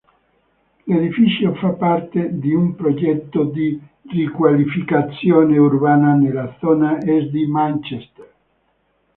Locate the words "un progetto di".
2.55-3.79